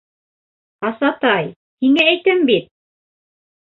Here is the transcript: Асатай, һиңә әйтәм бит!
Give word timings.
Асатай, 0.89 1.53
һиңә 1.87 2.09
әйтәм 2.17 2.45
бит! 2.53 2.77